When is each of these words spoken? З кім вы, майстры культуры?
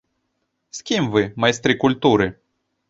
З 0.79 0.81
кім 0.91 1.03
вы, 1.17 1.23
майстры 1.45 1.73
культуры? 1.87 2.25